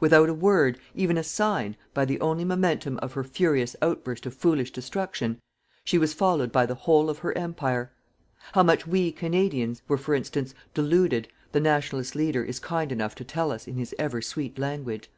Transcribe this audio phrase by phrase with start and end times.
[0.00, 4.34] Without a word, even a sign, by the only momentum of her furious outburst of
[4.34, 5.38] foolish destruction,
[5.84, 7.92] she was followed by the whole of her Empire.
[8.54, 13.24] How much we, Canadians, were, for instance, deluded, the Nationalist leader is kind enough to
[13.24, 15.08] tell us in his ever sweet language.